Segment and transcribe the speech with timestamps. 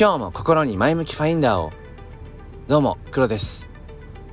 [0.00, 1.72] 今日も心に前向きファインダーを。
[2.68, 3.68] どうも黒です。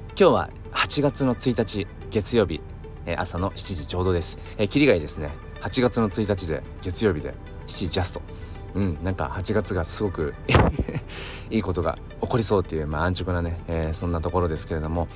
[0.10, 2.62] 今日は8月の1日月曜日、
[3.08, 5.32] えー、朝の7時ちょうどです、えー、キリがいいですね。
[5.62, 7.34] 8月の1日で月曜日で
[7.66, 8.22] 7時ジャスト。
[8.76, 10.36] うんなんか8月がすごく
[11.50, 15.08] いいことが起こりそうっていう、まあ、安直なね、えー、そんなところですけれども。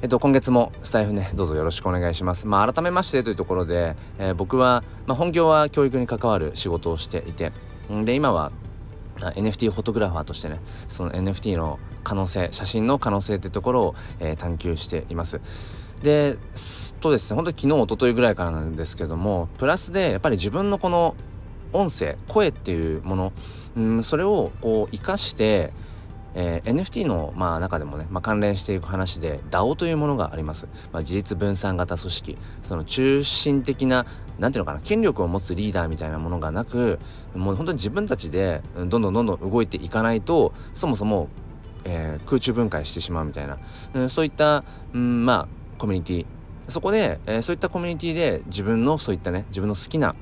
[0.00, 2.46] えっと、今月もスタイフね、どうぞよろしくお願いします。
[2.46, 7.52] まあ、改めましてというところで、えー、僕は、まあ、本業は教育に関わる仕事をしていて、
[8.04, 8.52] で、今は、
[9.30, 15.40] NFT フォトグラファーとしてねその NFT の可能性写真の可能性ってところを、えー、探求しています。
[16.02, 16.36] で
[17.00, 21.14] とですね本当に昨日一昨日ぐらいからなんですけどもプラスでやっぱり自分のこの
[21.72, 23.32] 音声声っていうもの、
[23.76, 25.72] うん、それをこう生かして
[26.34, 32.38] えー、NFT の、まあ、中でもね、まあ、関連していく話で DAO というものがあります、まあ、自立分散型組織。
[32.62, 34.06] その中心的な
[34.38, 36.98] 何ていうのかな権力を持つリーダーみたいなものがなく
[37.34, 41.28] もう本当に自分たちでどんどんどんどん動いていかないとそもそも、
[41.84, 43.58] えー、空中分解してしまうみたいな、
[43.94, 46.26] うん、そういった、うん、まあコミュニティ。
[46.68, 50.14] そこで、えー、そういったコミュニティで自分のそういったね自分の好きな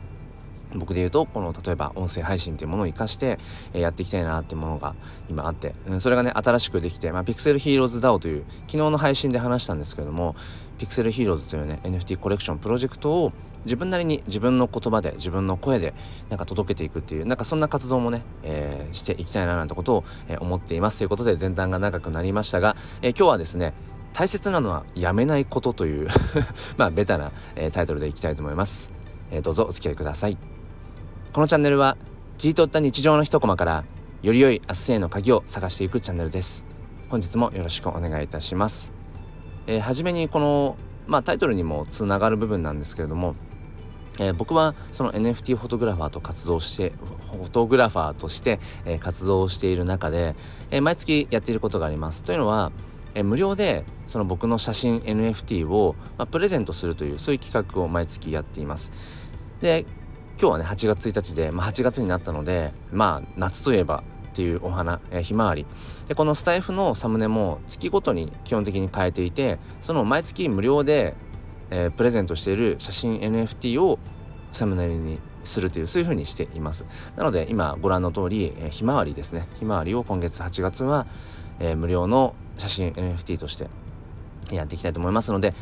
[0.75, 3.39] 僕で言うとこの例えば音声配信っていうものを活かして、
[3.73, 4.95] えー、やっていきたいなってものが
[5.29, 10.37] 今あって、うん、それがね新しくできて、まあ、ピクセルヒーローズ DAO という昨日の配信で話したんですけども
[10.79, 13.33] ピクセルヒーローズというね NFT コレクションプロジェクトを
[13.65, 15.93] 自分なりに自分の言葉で自分の声で
[16.31, 23.75] なんか届けていくっていうなんかそんな活動もね、えー、していきたいななんてことを、えー、思っていますということで前段が長くなりましたが、えー、今日はですね
[24.13, 26.09] 大切なのはやめないことという
[26.79, 28.91] まあベタな、えー、タイトルでいきたいと思います、
[29.31, 30.60] えー、どうぞお付き合いください。
[31.33, 31.97] このチャンネルは
[32.39, 33.85] 切り取った日常の一コマから
[34.23, 36.67] より良い明日への鍵を探していくチャンネルです。
[37.09, 38.93] 本日もよろしくお願いいたします、
[39.67, 43.35] えー、初めにこのまあタイトルにもつながる部分なんですけれども
[44.19, 46.93] えー、僕はその NFT フォトグラファーと活動して
[47.33, 50.37] フォトグラファーとして、えー、活動している中で、
[50.71, 52.23] えー、毎月やっていることがあります。
[52.23, 52.71] というのは、
[53.15, 58.93] え無料でその僕の写真 NFT を、まあ、プレゼントするというそういう企画を毎月やっています。
[59.61, 59.87] で
[60.41, 64.03] 今日はね8月1日で、まあ、8月になったのでまあ夏といえば
[64.33, 65.67] っていうお花、えー、ひまわり。
[66.09, 71.15] でこのスタイフのサムネも月ごとに基本的に変えていてその毎月無料で、
[71.69, 73.99] えー、プレゼントしている写真 NFT を
[74.51, 76.87] サムネにするというそういう風にしています。
[77.17, 79.47] なので今ご覧の通り、えー、ひまわりですね。
[79.59, 81.07] ひまわりを今月8月は、
[81.59, 83.69] えー、無料の写真 NFT として
[84.51, 85.53] やっていきたいと思いますので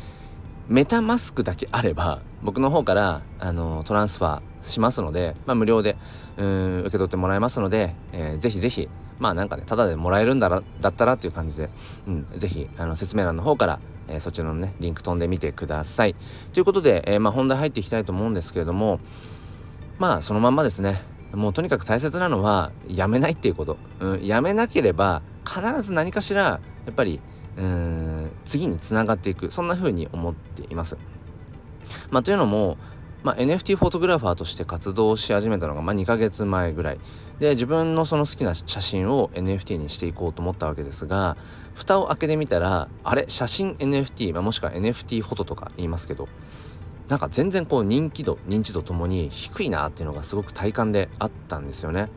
[0.69, 5.97] メタマスクだけあれば僕の方からあのトランスファーしますので、まあ、無料で
[6.37, 8.87] うん受け取ってもらえますので、えー、ぜひぜひ
[9.17, 11.69] まあなんかねただでもらえるんだらだったらっていう感じで、
[12.07, 16.15] うん、ぜひあの説明欄の方から、えー、そちらのねリンク飛んでみてください。
[16.53, 18.99] ということで、えー、まあ、本題入っていきたいと思うんですけれども
[19.97, 21.01] まあそのまんまですね。
[21.33, 26.59] もうとにかく大切なのはやめないっていうこと、うん、やめなければ必ず何かしらや
[26.91, 27.19] っぱり
[27.59, 29.51] うん次につながっていく。
[29.51, 30.97] そんな風に思っています。
[32.09, 32.77] まあというのも
[33.21, 36.99] まあ、NFT フォトグラファーとして活動し始めたのが、まあ、2ヶ月前ぐらい。
[37.39, 41.37] で自分のその好きな写真を NFT にしていこうと思ったわけですが
[41.73, 43.25] 蓋を開けてみたらあれ？
[43.27, 46.27] 写真 NFT、まあ、もしくは NFT フォトとか言いますけど
[47.07, 52.09] なんか全然こう人気度認知度ともに低いなっていうのがすごく体感であったんですよね。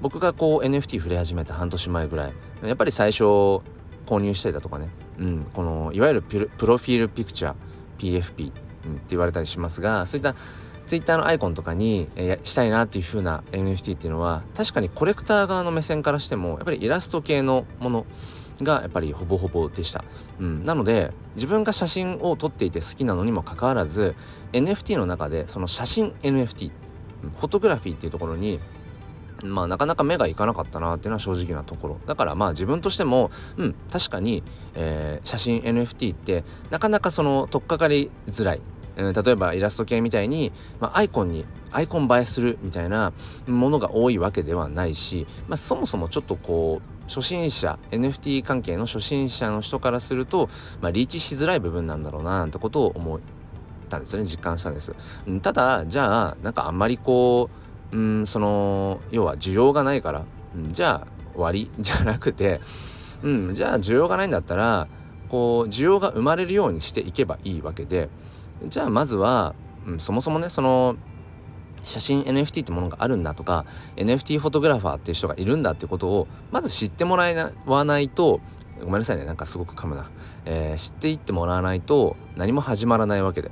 [0.00, 2.32] 僕がこう NFT 触れ始めた半年前ぐらい。
[2.64, 3.60] やっぱり最初
[4.06, 8.52] 購入したりだとかね、うん、このいわゆるプロフィールピクチャー PFP
[8.84, 10.34] うん、って言われたりしますがそういった
[10.86, 18.06] ツイッターのアイコンとかに、え、したいなっていう風な NFT っていうのは確かにコレクター側の目線からしてもやっぱりイラスト系のもの
[18.62, 20.04] がやっぱりほぼほぼでした、
[20.38, 24.14] うん、なので自分が写真を撮っていて好きなのにもかかわらず
[24.52, 26.70] NFT の中でその写真 NFT
[27.22, 28.60] フォトグラフィーっていうところに
[29.42, 34.42] まあなかなか目がいかなかったなっていうのは正直なところだからまあ自分としてもうん確かに、
[34.74, 38.60] えー、写真 NFT ってなかなかその取っかかりづらい
[38.96, 43.12] 例えばイラスト系みたいに、まあ、アイコンにアイコン映えするみたいな
[43.46, 50.48] ものが多いわけではないし、まあ、そもそもちょっとこう初心者 NFT 関係の初心者の人からすると、
[50.80, 53.20] まあ、リーチしづらい部分なんだろうななんてことを思っ
[53.88, 54.94] たんですね実感したんです。
[55.40, 57.61] ただじゃあなんかあんまりこう
[57.92, 60.24] うんその要は需要がないから、
[60.56, 62.60] うん、じゃあ終わりじゃなくて、
[63.22, 64.88] うん、じゃあ需要がないんだったら
[65.28, 68.08] こう需要が生まれるようにしていけばいいわけで
[68.66, 69.54] じゃあまずは、
[69.86, 70.96] うん、そもそもねその
[71.84, 73.66] 写真 NFT ってものがあるんだとか
[73.96, 78.40] NFT フォトグラファーっていう人がいるんだってことをまず知ってもらわないと
[78.80, 80.10] ごめんなさいねなんかすごく噛むな、
[80.44, 83.50] えー、知っていってもらわないと何も始まらないわけで。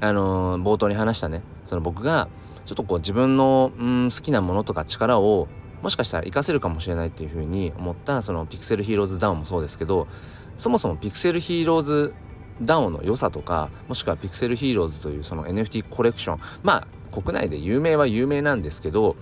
[0.00, 2.28] あのー、冒頭に話したねその僕が
[2.64, 5.48] ちょっとこう自分の、うん、好きなものとか力を
[5.82, 10.08] もしかしたら活かせるかもしれないっていうふうに思ったそのピクセルヒーローズダウンもそうですけど
[10.56, 12.14] そもそもピクセルヒーローズ
[12.62, 19.16] ダウンの良さとかもしくはピクセルヒーローズというその NFT コレクションまあ国内で有名は有名なんですけど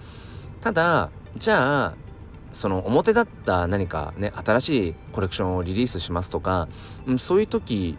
[0.61, 1.95] ただじゃあ
[2.53, 6.69] その表だった何かね新しいコレクションをリリースしますとか、
[7.07, 7.99] うん、そういう時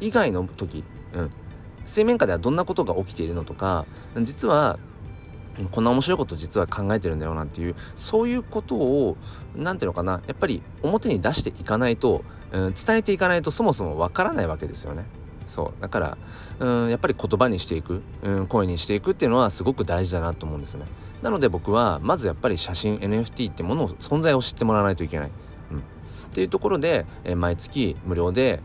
[0.00, 1.30] 以外の時、うん、
[1.84, 3.86] 水面下ではどんなことが起きているのとか
[4.22, 4.78] 実は
[5.70, 9.16] こんな面白いこと実は考えてるんだよなんていうそういうことを
[9.54, 15.04] 何ていうのかなやっぱり表に出していかないと、うん、伝えていかないとそもそもわからないわけですよね。
[15.46, 16.18] そうだから、
[16.58, 20.86] うん、やっぱり言葉にしていく、うん、声にしていくっていうのはすごく大事だなと思うんですよね。
[21.22, 25.30] なので僕はまずやっぱり写真 NFT ってものを存在を知ってもらわないといけない。
[25.70, 25.82] うん、っ
[26.32, 28.60] ていうところで、え毎月無料で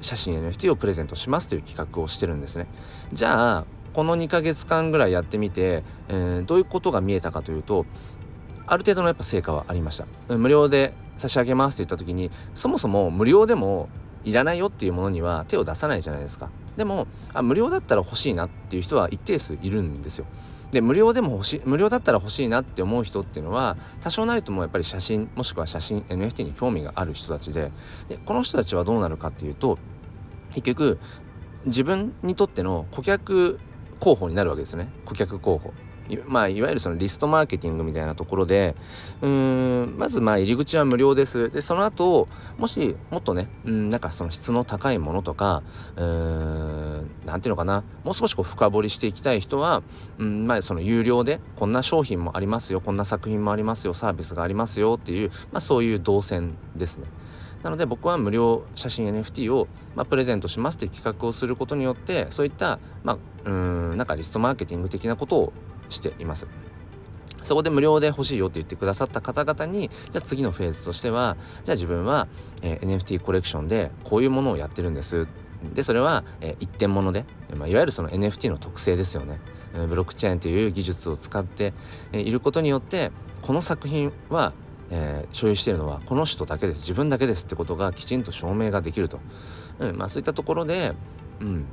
[0.00, 2.66] 写真 NFT をプレゼントしますという企画をしてるんですね。
[3.12, 7.86] じゃあこの2ヶ月間ぐらいやってみて、えー、どういうことが見えたかというと
[8.66, 10.06] ある程度のやっぱ成果はありました。
[10.36, 13.88] 無料で差し上げますって言った時にそもそも無料でも
[14.24, 16.50] いらないよっていうものには手を出さないじゃないですか。
[16.76, 20.26] でもあ無料だったら欲しいなっていう人は一定数いるんですよ。
[20.70, 27.70] で無料でも欲しい無料だったら欲しいなって思う人っていうのは多少なりともやっぱり写真もしくは写真 NFT に興味がある人たちで
[28.08, 29.78] でこの人たちはどうなるかっていうと
[30.50, 30.98] 結局
[31.66, 33.60] 自分にとっての顧客
[34.00, 34.88] 候補になるわけですね。
[35.04, 35.72] 顧客候補。
[36.26, 38.74] まあいわゆるそのリストマーケティングみたいなところで
[39.20, 45.62] うーんまずまあ入り口は無料ですでその後もしもっとねうんなんかその質の高いものとか
[45.96, 49.82] うーんなんていうのかなもう少しこう深掘りしていきたい人は
[50.18, 57.06] うんまあその有料でこんな商品もありますよこんな作品もありますよサービスがありますよっていうまあそういう動線ですね。
[57.62, 59.66] なので僕は無料写真 NFT を、
[59.96, 65.52] まあ、プレゼントしますっていう企画をすることによってそういった、まあ、うんなんかリストマーケティング的なことを
[65.88, 66.46] しています。
[67.42, 72.26] そこで無料で欲しいよって言ってくださった方々にじゃあ次のフェーズとしてはじゃあ自分は、
[72.62, 75.28] えー、NFT コレクションでこういうものをやってるんです。
[75.74, 77.24] でそれは、えー、一点物で、
[77.54, 79.40] まあ、いわゆるその NFT の特性ですよね、
[79.88, 81.72] ブロックチェーンという技術を使って、
[82.12, 83.10] え、いることによって
[83.42, 84.52] この作品は
[84.90, 86.82] えー、所有しているのはこの人だけです。
[86.82, 89.20] 自分だけですってことがきちんと証明ができると、
[89.78, 90.94] うんまあ、そういったところで、
[91.40, 91.66] うん、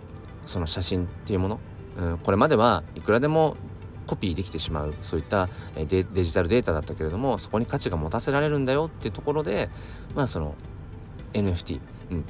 [0.46, 1.60] その写真っていうもの、
[1.98, 3.56] うん、これまではいくらでも
[4.06, 9.70] コピーできてしまうそういったデデジタルデータだったけれどもそこに価値が持たせられるんだよっていうところで
[10.16, 10.56] まあその
[11.34, 11.80] NFT、
[12.12, 12.26] うん、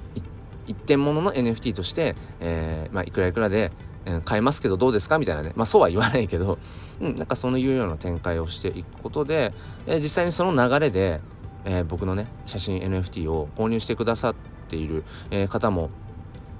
[0.67, 3.71] 一点物の NFT として、えーまあ、いくらいくらで
[4.25, 6.59] 買えますけどどうですかみたいなねまあそうは言わないけど、
[6.99, 9.53] うん、なんかそういうような展開をしていくことで、
[9.87, 11.21] えー、実際にその流れで、
[11.65, 14.35] えー、僕のね写真 NFT を購入してくださっ
[14.67, 15.89] ている、えー、方も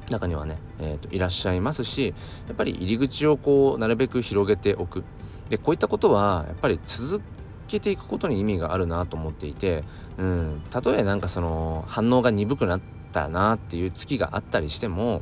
[0.09, 2.13] 中にはね、えーと、いらっしゃいますし
[2.47, 5.03] やっぱり入り口をこうなるべく広げておく
[5.49, 7.23] でこういったことはやっぱり続
[7.67, 9.83] けていくことに意味があるなと思っていて、
[10.17, 15.21] うん、たとえなんかその反応が鈍くなったなっていう月があったりしても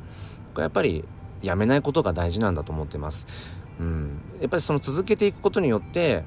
[0.58, 1.06] やっぱり
[1.42, 3.28] やめないことが大事なんだと思ってます。
[3.80, 6.24] うん、やっぱりその続けていくことによって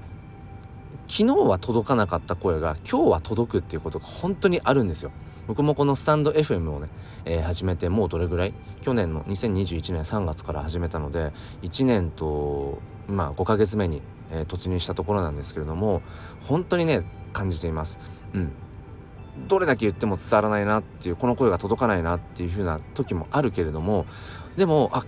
[1.06, 5.12] 昨日は届かなかった声が今日は届くっていうことが本当にあるんですよ。
[5.46, 6.88] 僕もこのスタンド FM をね、
[7.25, 8.55] えー、始めてもうどれぐらい？
[8.82, 11.32] 去年の2021年3月から始めたので
[11.62, 16.03] 1年とまあ5ヶ月目に、えー、突入したところなんですけれども
[16.43, 17.98] 本当にね感じています。
[18.32, 18.53] うん。
[19.48, 24.06] どれだけ言っても伝わらないなっていうこの声が届かないなっていう風な時もあるけれども
[24.56, 25.05] でもあ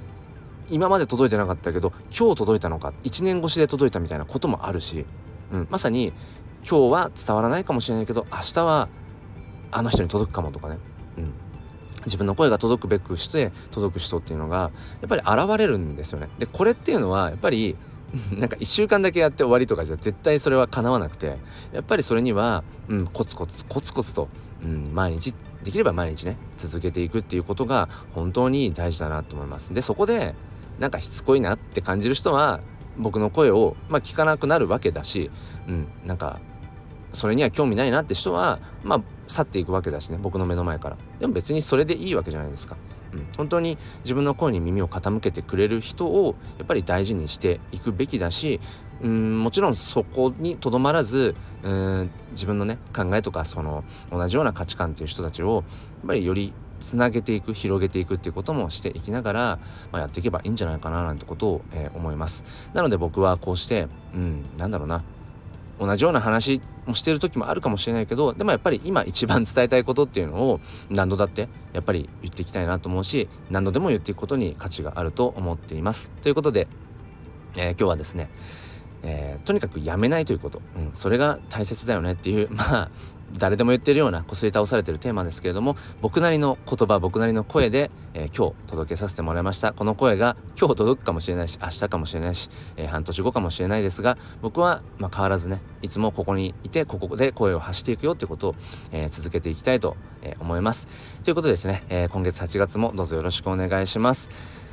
[0.69, 5.07] 今まで届いてなかったけど今日届いたのか1年越しで届いたみたいなこともあるし、
[5.53, 6.13] うん、まさに
[6.69, 8.89] 今日は伝わらないかもしれないけど明日は
[9.71, 10.79] あの人に届くかもとかね、
[11.19, 11.33] うん、
[12.07, 14.71] 自分の声が届くべくして届く人っていうのが
[15.01, 16.29] やっぱり現れるんですよね。
[16.39, 17.77] でこれっていうのはやっぱり
[18.33, 21.39] なんか1週間だけやって終わりとかじゃ絶対それは叶わなくて
[21.73, 24.29] やっぱりそれには、うん、コツコツコツコツと、
[24.63, 29.75] うん、毎日できれば毎日ね続けていくっていうことが本当に大事だなと思います。
[29.75, 30.35] でそこで
[30.79, 32.61] なんかしつこいなって感じる人は
[32.99, 35.31] 僕の声を、まあ、聞かなくなるわけだし、
[35.69, 36.41] うん、なんか
[37.17, 40.97] それには興味ないなって人はまあ去っていくわけだしね僕の目の前から。
[41.19, 42.77] でも別にそれでいいわけじゃないですか。
[43.13, 48.61] うん、本当に自分の声に耳を傾けてくれる人をやっぱり大事にしていくべきだし
[49.01, 55.65] うんもちろんそこにとどまらずうん自分のね考えとかその同じような価値観っていう人たちをやっ
[56.09, 59.59] ぱりよりつなげていく広げていくっていうこともしていきながら、
[59.93, 62.45] まあ、やっていけばいいんじゃないかななんてことを、えー、思います。
[62.75, 65.03] なので僕はこうしてうんなんだろうな。
[65.79, 76.11] 同じような話もしてる時もあるかもしれないけどでもやっぱり今一番伝えたいことっていうのを何度だってやっぱり言っていきたいなと思うし何度でも言っていくことに価値があると思っています。
[76.23, 76.69] ということで、
[77.57, 78.31] えー、今日はですね
[79.03, 82.91] えー、とにかくやめないということ、うん、それが大切だよねっていう まあ
[83.33, 89.73] 誰でも言ってるようなこすり倒されてるテーマですけれども僕なりの言葉僕なりの声で、えー、今日届けさせてもらいました。
[89.73, 98.55] この声が今日届くかもしれないし明日かもしれないし、えー、半年後かもしれないですが僕は、まあ、変わらずねいつもここにいてここで声を発していくよってことを、
[98.93, 99.97] えー、続けていきたいと、
[100.41, 100.89] 思います。
[101.23, 104.66] ということでですね、え今月8月もどうぞよろしくお願いします。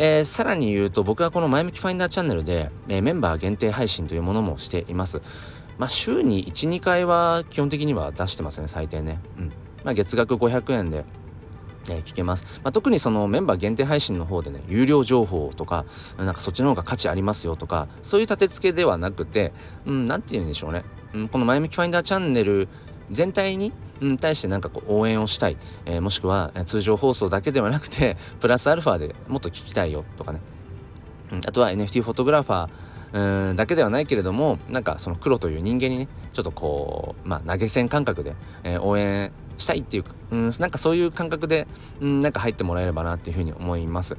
[0.00, 5.20] えー、さらに言うと僕はこの前向きファインダーチャンネルで、えー、メンバー限定配信というものもしています。
[5.76, 9.20] まあ、週に1、2回は基本的には出してますね、最低ね。
[9.38, 9.52] うん。
[9.84, 11.04] まあ、月額500円で、
[11.90, 12.60] え、聞けます。
[12.62, 15.84] まあ、特にそのメンバー限定配信の方でね、有料情報とか、
[16.16, 19.52] なんかそっちの方が価値ありますよとか、そういう立て付けではなくて、
[19.86, 20.84] うん、なんて言うんでしょうね。
[21.14, 22.68] うん、この前向きファインダーチャンネル
[23.10, 30.40] 全体に、うん、対してなんかこう応援をしたい、えー、もしくは通常放送だけではなくて、 プラスアルファでもっと聞きたいよとかね。
[31.32, 32.68] うん、あとは NFT フォトグラファー、
[33.12, 38.34] うんだけではないけれどもなんかその黒という人間にねちょっとこう、まあ、投げ銭感覚で、
[38.64, 41.66] えー、応援したいっていううんなんかそういう感覚で、
[42.00, 44.16] うん、なんか入ってもらえればなっていうふうに思います。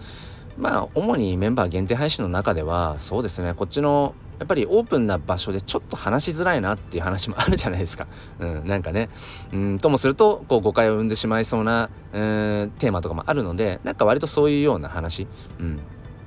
[0.60, 8.08] まあ主にメンバー限定配信の中ではそうですねこっちのやっぱりオープンな場所でちょっと話しづらいなっていう話もあるじゃないですか。
[8.40, 9.10] うん、なんかね。
[9.52, 15.28] うん、ともすると、こう誤解を生んでしまいそうな、うん、テーマとかもあるので、なんか割とそういうような話、
[15.60, 15.80] うん、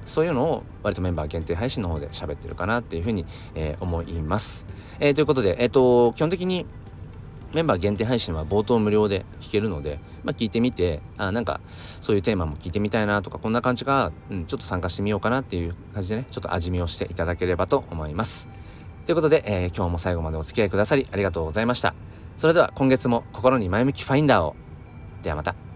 [0.05, 3.25] そういうのを割とメンバー限定配信の方で喋ってるかなっていうふうに、
[3.55, 4.67] えー、思います。
[5.01, 6.67] えー、ということで、えっ、ー、と、基本的に
[7.55, 18.49] メンバー限定配信は冒頭無料で聞けるので、まあ、聞いてみて、あなんかそういうテーマも聞いてみたいなとか、こんな感じか、うん、ちょっと参加してみようかなっていう感じでね、ちょっと味見をしていただければと思います。
[19.07, 21.95] ということで、えー、今日も最後までお付き合いくださりありがとうございました。
[22.37, 24.55] それでは今月も心に前向きファインダーを。
[25.23, 25.72] ではまた。